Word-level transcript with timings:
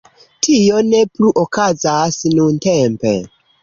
Tio 0.47 0.79
ne 0.93 1.03
plu 1.13 1.31
okazas 1.45 2.21
nuntempe. 2.37 3.19